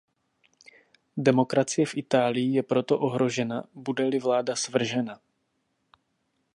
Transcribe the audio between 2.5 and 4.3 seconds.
je proto ohrožena, bude-li